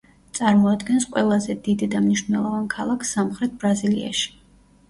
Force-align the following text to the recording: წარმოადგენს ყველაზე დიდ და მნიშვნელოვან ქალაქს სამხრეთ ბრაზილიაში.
წარმოადგენს 0.37 1.05
ყველაზე 1.11 1.57
დიდ 1.67 1.83
და 1.91 2.01
მნიშვნელოვან 2.05 2.67
ქალაქს 2.75 3.15
სამხრეთ 3.19 3.55
ბრაზილიაში. 3.65 4.35